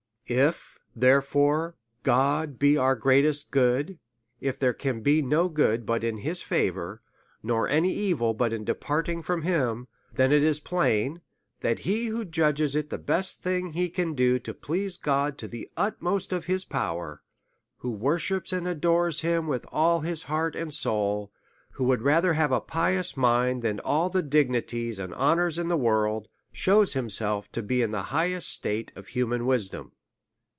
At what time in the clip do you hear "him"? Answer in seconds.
9.41-9.89, 19.19-19.47